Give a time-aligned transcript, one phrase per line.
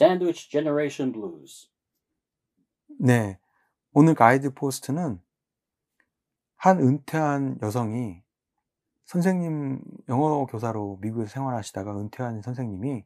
[0.00, 1.68] Sandwich Generation Blues.
[2.98, 3.38] 네.
[3.92, 5.20] 오늘 가이드 포스트는
[6.56, 8.22] 한 은퇴한 여성이
[9.04, 13.04] 선생님, 영어 교사로 미국에서 생활하시다가 은퇴한 선생님이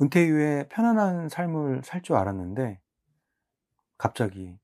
[0.00, 2.80] 은퇴 이후에 편안한 삶을 살 줄 알았는데
[3.96, 4.58] 갑자기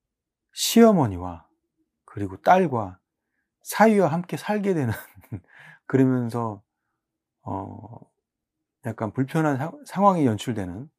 [0.55, 1.47] 시어머니와
[2.05, 2.99] 그리고 딸과
[3.63, 4.93] 사위와 함께 살게 되는
[5.87, 6.65] 그러면서
[7.43, 8.01] 어
[8.87, 10.91] 약간 불편한 사, 상황이 연출되는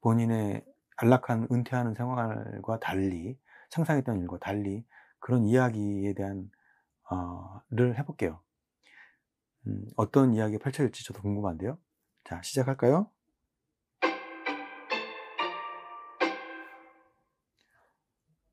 [0.00, 0.64] 본인의
[0.96, 3.38] 안락한 은퇴하는 생활과 달리
[3.70, 4.84] 상상했던 일과 달리
[5.18, 6.50] 그런 이야기에 대한
[7.10, 8.40] 어, 를 해볼게요.
[9.66, 11.78] 음, 어떤 이야기 펼쳐질지 저도 궁금한데요.
[12.24, 13.10] 자, 시작할까요?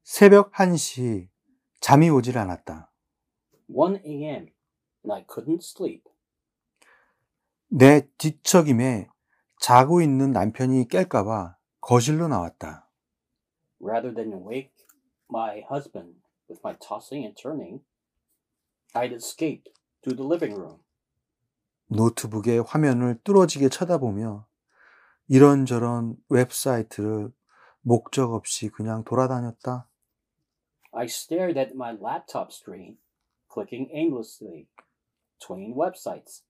[0.04, 1.30] 새벽 1시
[1.80, 2.92] 잠이 오질 않았다.
[3.68, 4.48] 1 a.m.
[4.48, 6.04] and I couldn't sleep.
[7.70, 9.10] 내 뒤척임에
[9.60, 12.88] 자고 있는 남편이 깰까봐 거실로 나왔다.
[13.82, 14.74] Rather than wake
[15.30, 16.20] my husband
[16.50, 17.84] with my tossing and turning,
[18.94, 19.72] I'd escaped
[20.04, 20.80] to the living room.
[21.88, 24.46] 노트북의 화면을 뚫어지게 쳐다보며
[25.28, 27.32] 이런저런 웹사이트를
[27.82, 29.88] 목적 없이 그냥 돌아다녔다.
[30.92, 32.98] I stared at my laptop screen,
[33.52, 34.68] clicking aimlessly
[35.38, 36.44] between websites.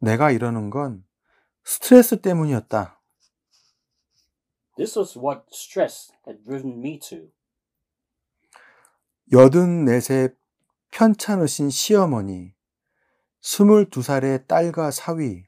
[0.00, 1.04] 내가 이러는 건
[1.68, 2.98] 스트레스 때문이었다.
[4.76, 7.28] This was what stress had driven me to.
[9.30, 10.34] 84세
[10.90, 12.54] 편찮으신 시어머니,
[13.42, 15.44] 22살의 딸과 사위,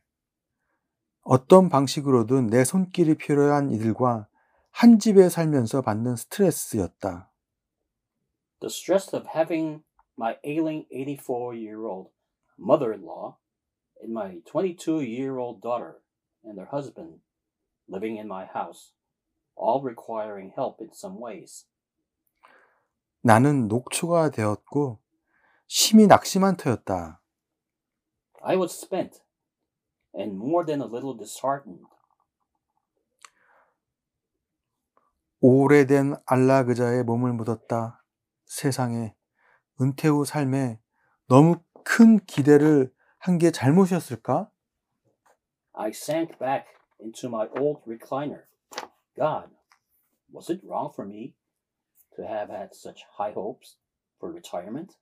[1.22, 4.28] 어떤 방식으로든 내 손길이 필요한 이들과
[4.72, 7.32] 한 집에 살면서 받는 스트레스였다.
[8.60, 9.84] The stress of having
[10.18, 12.10] my ailing 84 year old
[12.58, 13.38] mother in law
[14.02, 16.02] and my 22 year old daughter
[16.44, 17.20] and their husband
[17.88, 18.92] living in my house,
[19.56, 21.66] all requiring help in some ways.
[23.22, 24.98] 나는 녹초가 되었고
[25.66, 27.20] 심히 낙심한 터였다.
[28.42, 29.20] I was spent
[30.14, 31.84] and more than a little disheartened.
[35.40, 38.02] 오래된 안락의자에 몸을 묻었다.
[38.46, 39.14] 세상에
[39.80, 40.80] 은퇴 후 삶에
[41.28, 44.50] 너무 큰 기대를 한 게 잘못이었을까?
[45.74, 46.66] I sank back
[46.98, 48.42] into my old recliner.
[49.16, 49.50] God,
[50.32, 51.34] was it wrong for me
[52.16, 53.76] to have had such high hopes
[54.18, 54.96] for retirement?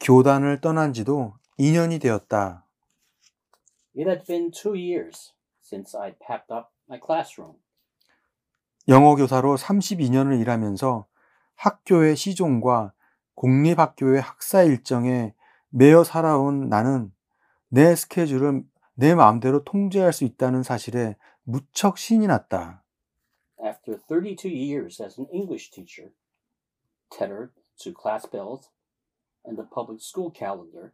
[0.00, 2.66] 교단을 떠난 지도 2년이 되었다.
[3.94, 5.32] It had been two years
[5.62, 7.56] since I'd packed up my classroom.
[8.88, 11.06] 영어 교사로 32년을 일하면서
[11.54, 12.92] 학교의 시종과
[13.34, 15.34] 공립학교의 학사 일정에
[15.68, 17.12] 매여 살아온 나는
[17.74, 22.84] 내 스케줄을 내 마음대로 통제할 수 있다는 사실에 무척 신이 났다.
[23.64, 26.12] After 32 years as an English teacher,
[27.08, 28.68] tethered to class bells
[29.46, 30.92] and the public school calendar,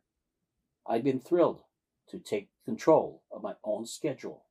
[0.87, 1.65] I'd been thrilled
[2.13, 4.43] to take control of my own schedule.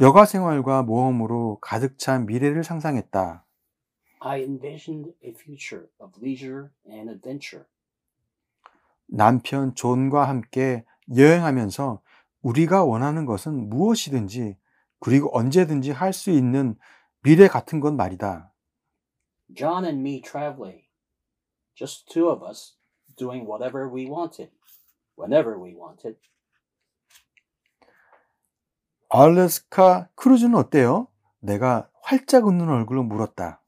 [0.00, 3.44] 여가 생활과 모험으로 가득 찬 미래를 상상했다.
[4.20, 7.66] I envisioned a future of leisure and adventure.
[9.14, 10.84] 남편 존과 함께
[11.14, 12.00] 여행하면서
[12.40, 14.56] 우리가 원하는 것은 무엇이든지
[15.00, 16.76] 그리고 언제든지 할 수 있는
[17.22, 18.52] 미래 같은 건 말이다.
[19.54, 20.84] John and me traveling,
[21.74, 22.74] just two of us
[23.16, 24.50] doing whatever we wanted,
[25.18, 26.16] whenever we wanted.
[29.10, 31.08] 알래스카 크루즈는 어때요?
[31.40, 33.62] 내가 활짝 웃는 얼굴로 물었다.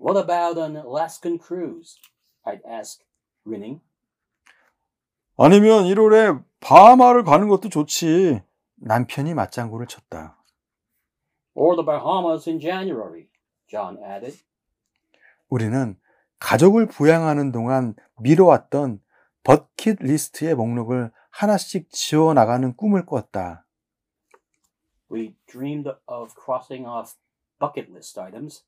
[0.00, 1.98] What about an Alaskan cruise?
[2.46, 3.04] I'd ask,
[3.44, 3.82] grinning.
[5.42, 8.42] 아니면 1월에 바하마를 가는 것도 좋지.
[8.76, 10.36] 남편이 맞장구를 쳤다.
[11.54, 13.28] Or the Bahamas in January,
[13.66, 14.44] John added.
[15.48, 15.98] 우리는
[16.40, 19.00] 가족을 부양하는 동안 미뤄왔던
[19.42, 23.64] 버킷 리스트의 목록을 하나씩 지워 나가는 꿈을 꿨다.
[25.10, 27.14] We dreamed of crossing off
[27.58, 28.66] bucket list items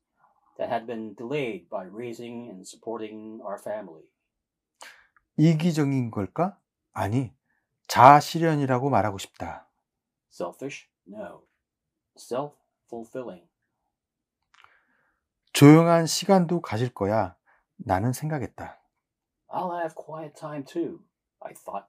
[0.57, 4.05] that had been delayed by raising and supporting our family.
[5.37, 6.57] 이기적인 걸까?
[6.93, 7.33] 아니,
[7.87, 9.67] 자아실현이라고 말하고 싶다.
[10.31, 10.87] Selfish?
[11.07, 11.43] No.
[12.17, 12.55] Self
[12.87, 13.47] fulfilling.
[15.53, 17.35] 조용한 시간도 가질 거야.
[17.75, 18.79] 나는 생각했다.
[19.49, 20.99] I'll have quiet time too,
[21.41, 21.87] I thought.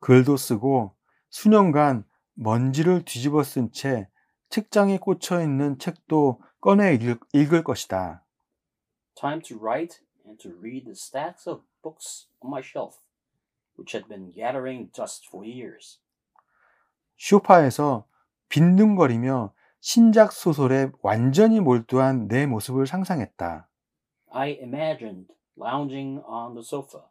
[0.00, 0.94] 글도 쓰고
[1.30, 2.04] 수년간
[2.34, 4.08] 먼지를 뒤집어 쓴 채
[4.50, 8.24] 책장에 꽂혀 있는 책도 꺼내 읽을, 읽을 것이다.
[9.14, 12.98] Time to write and to read the stacks of books on my shelf,
[13.76, 16.00] which had been gathering dust for years.
[17.16, 18.06] 쇼파에서
[18.48, 23.68] 빈둥거리며 신작 소설에 완전히 몰두한 내 모습을 상상했다.
[24.30, 27.04] I imagined lounging on the sofa,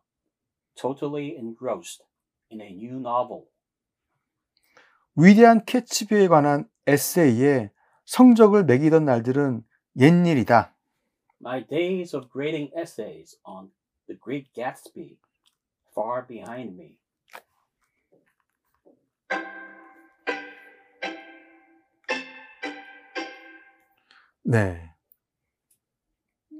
[0.75, 2.03] totally engrossed
[2.51, 3.45] in a new novel.
[5.15, 7.71] 위대한 캐치비에 관한 에세이에
[8.05, 9.63] 성적을 매기던 날들은
[9.97, 10.75] 옛일이다.
[11.41, 13.71] My days of grading essays on
[14.07, 15.17] The Great Gatsby
[15.91, 16.97] far behind me.
[24.43, 24.93] 네.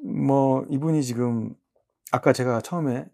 [0.04, 1.56] 뭐 이분이 지금
[2.12, 3.08] 아까 제가 처음에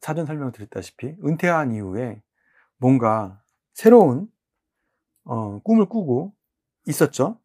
[0.00, 2.22] 사전 설명 드렸다시피 은퇴한 이후에
[2.78, 3.42] 뭔가
[3.72, 4.28] 새로운
[5.24, 6.34] 어, 꿈을 꾸고
[6.86, 7.38] 있었죠.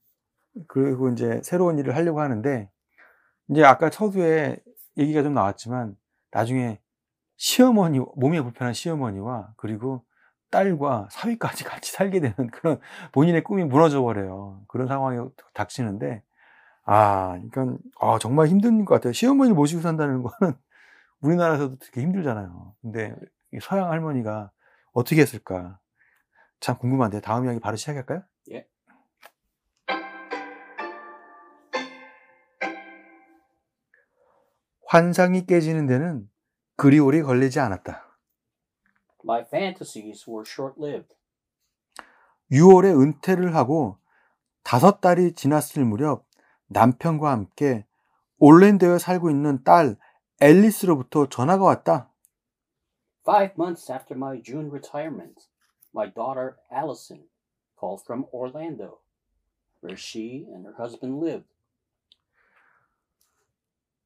[0.67, 2.69] 그리고 이제 새로운 일을 하려고 하는데
[3.49, 4.57] 이제 아까 서두에
[4.97, 5.97] 얘기가 좀 나왔지만
[6.31, 6.79] 나중에
[7.37, 10.03] 시어머니 몸에 불편한 시어머니와 그리고
[10.51, 12.79] 딸과 사위까지 같이 살게 되는 그런
[13.11, 14.61] 본인의 꿈이 무너져 버려요.
[14.67, 15.19] 그런 상황이
[15.53, 16.23] 닥치는데
[16.85, 19.13] 아, 그러니까 아, 정말 힘든 것 같아요.
[19.13, 20.53] 시어머니를 모시고 산다는 거는
[21.21, 22.75] 우리나라에서도 되게 힘들잖아요.
[22.81, 23.15] 근데
[23.61, 24.51] 서양 할머니가
[24.93, 25.79] 어떻게 했을까?
[26.59, 28.23] 참 궁금한데 다음 이야기 바로 시작할까요?
[28.51, 28.67] 예.
[34.87, 36.29] 환상이 깨지는 데는
[36.75, 38.03] 그리 오래 걸리지 않았다.
[39.23, 41.15] My fantasies were short-lived.
[42.51, 43.97] 6월에 은퇴를 하고
[44.63, 46.25] 다섯 달이 지났을 무렵
[46.67, 47.85] 남편과 함께
[48.37, 49.95] 올랜도에 살고 있는 딸
[50.41, 52.11] 앨리스로부터 전화가 왔다.
[53.27, 55.47] Five months after my June retirement,
[55.95, 57.23] my daughter Allison
[57.79, 58.99] called from Orlando,
[59.81, 61.47] where she and her husband lived.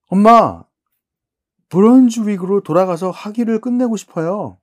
[0.08, 0.66] 엄마,
[1.70, 4.60] 브런즈윅으로 돌아가서 학위를 끝내고 싶어요.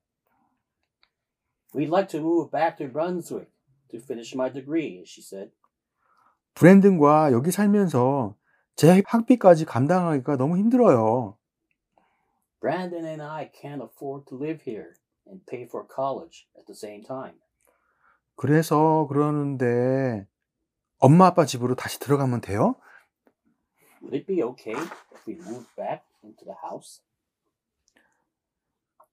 [1.73, 3.49] We'd like to move back to Brunswick
[3.89, 5.51] to finish my degree, she said.
[6.53, 8.35] 브랜든과 여기 살면서
[8.75, 11.37] 제 학비까지 감당하기가 너무 힘들어요.
[12.59, 14.93] Brandon and I can't afford to live here
[15.27, 17.39] and pay for college at the same time.
[18.35, 20.27] 그래서 그러는데
[20.99, 22.75] 엄마 아빠 집으로 다시 들어가면 돼요?
[24.01, 24.75] Would it be okay
[25.13, 26.06] if we moved back?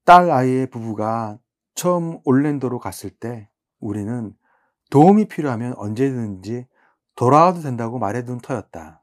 [0.04, 1.38] 딸 아이의 부부가
[1.74, 3.48] 처음 올랜도로 갔을 때
[3.80, 4.36] 우리는
[4.90, 6.66] 도움이 필요하면 언제든지
[7.14, 9.02] 돌아와도 된다고 말해둔 터였다.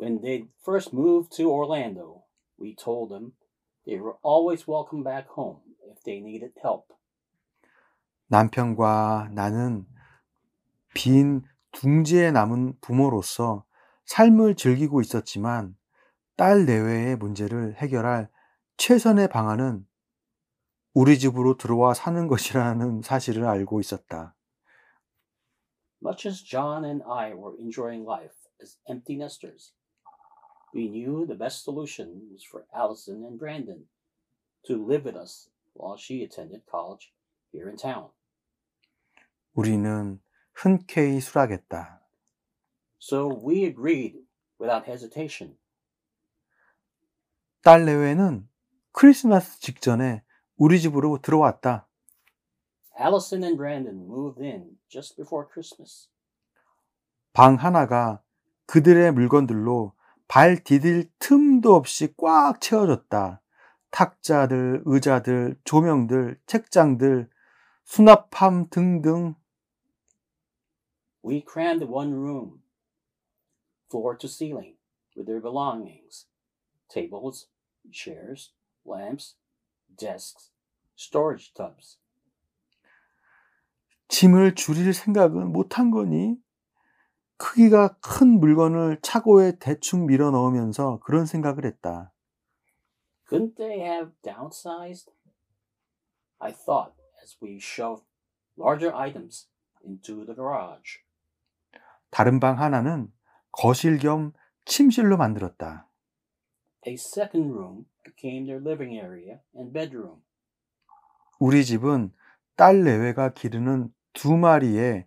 [0.00, 2.22] When they first moved to Orlando,
[2.60, 3.32] we told them
[3.84, 6.94] they were always welcome back home if they needed help.
[8.28, 9.86] 남편과 나는
[10.94, 11.42] 빈
[11.72, 13.64] 둥지에 남은 부모로서
[14.06, 15.76] 삶을 즐기고 있었지만
[16.42, 18.28] 딸 내외의 문제를 해결할
[18.76, 19.86] 최선의 방안은
[20.92, 24.34] 우리 집으로 들어와 사는 것이라는 사실을 알고 있었다.
[26.02, 29.72] Much as John and I were enjoying life as empty nesters,
[30.74, 33.86] we knew the best solution was for Allison and Brandon
[34.66, 37.14] to live with us while she attended college
[37.52, 38.10] here in town.
[39.54, 40.20] 우리는
[40.54, 42.00] 흔쾌히 수락했다.
[42.98, 44.26] So we agreed
[44.58, 45.61] without hesitation.
[47.62, 48.48] 딸 내외는
[48.90, 50.24] 크리스마스 직전에
[50.56, 51.86] 우리 집으로 들어왔다.
[52.98, 56.08] Allison and Brandon moved in just before Christmas.
[57.32, 58.20] 방 하나가
[58.66, 59.92] 그들의 물건들로
[60.26, 63.40] 발 디딜 틈도 없이 꽉 채워졌다.
[63.92, 67.30] 탁자들, 의자들, 조명들, 책장들,
[67.84, 69.36] 수납함 등등.
[71.24, 72.62] We crammed one room,
[73.88, 74.76] floor to ceiling,
[75.16, 76.26] with their belongings
[76.92, 77.48] tables,
[77.90, 78.52] chairs,
[78.84, 79.36] lamps,
[79.96, 80.50] desks,
[80.96, 81.98] storage tubs.
[84.08, 86.36] 짐을 줄일 생각은 못한 거니?
[87.38, 92.12] 크기가 큰 물건을 차고에 대충 밀어 넣으면서 그런 생각을 했다.
[93.28, 95.10] Couldn't they have downsized?
[96.38, 98.04] I thought as we shoved
[98.58, 99.48] larger items
[99.84, 101.00] into the garage.
[102.10, 103.10] 다른 방 하나는
[103.50, 104.32] 거실 겸
[104.66, 105.88] 침실로 만들었다.
[106.86, 110.22] A second room became their living area and bedroom.
[111.38, 112.12] 우리 집은
[112.56, 115.06] 딸 내외가 기르는 두 마리에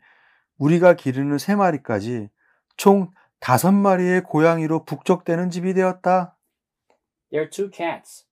[0.57, 2.29] 우리가 기르는 세 마리까지
[2.77, 6.37] 총 다섯 마리의 고양이로 북적대는 집이 되었다.
[7.29, 8.25] Their two cats,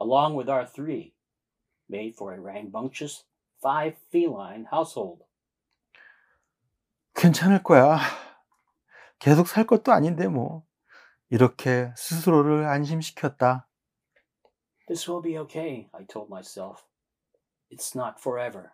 [0.00, 1.14] along with our three,
[1.90, 3.24] made for a rambunctious
[3.60, 5.24] five feline household.
[7.14, 7.98] 괜찮을 거야.
[9.18, 10.64] 계속 살 것도 아닌데 뭐.
[11.34, 13.66] 이렇게 스스로를 안심시켰다.
[14.86, 16.84] This will be okay, I told myself.
[17.72, 18.70] It's not forever.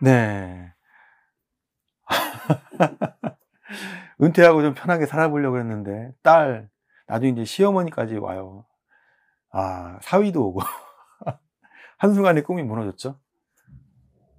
[0.00, 0.72] 네.
[4.22, 6.70] 은퇴하고 좀 편하게 살아보려고 했는데 딸
[7.08, 8.66] 나중에 이제 시어머니까지 와요.
[9.50, 10.60] 아, 사위도 오고.
[11.98, 13.18] 한순간에 꿈이 무너졌죠.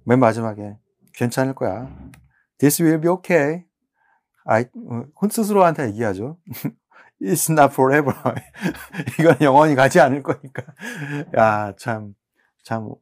[0.04, 0.78] 맨 마지막에,
[1.14, 1.94] 괜찮을 거야.
[2.58, 3.64] This will be okay.
[4.44, 4.64] 아,
[5.20, 6.38] 혼 스스로한테 얘기하죠.
[7.20, 8.14] It's not forever.
[9.20, 10.62] 이건 영원히 가지 않을 거니까.
[11.36, 12.14] 야, 참,
[12.64, 12.94] 참,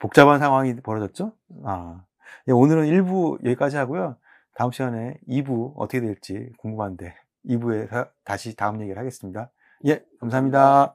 [0.00, 1.32] 복잡한 상황이 벌어졌죠?
[1.64, 2.04] 아.
[2.48, 4.16] 예, 오늘은 1부 여기까지 하고요.
[4.56, 7.14] 다음 시간에 2부 어떻게 될지 궁금한데,
[7.44, 7.88] 2부에
[8.24, 9.50] 다시 다음 얘기를 하겠습니다.
[9.86, 10.92] 예, 감사합니다.